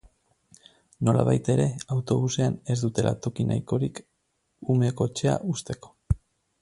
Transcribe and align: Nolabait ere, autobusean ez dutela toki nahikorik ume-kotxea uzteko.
Nolabait 1.09 1.51
ere, 1.55 1.67
autobusean 1.95 2.57
ez 2.75 2.79
dutela 2.85 3.11
toki 3.27 3.45
nahikorik 3.51 4.01
ume-kotxea 4.77 5.37
uzteko. 5.55 5.93